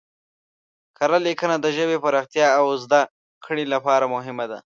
کره 0.97 1.17
لیکنه 1.27 1.55
د 1.59 1.65
ژبې 1.77 1.97
پراختیا 2.03 2.47
او 2.59 2.65
زده 2.83 3.01
کړې 3.45 3.63
لپاره 3.73 4.05
مهمه 4.15 4.45
ده. 4.51 4.59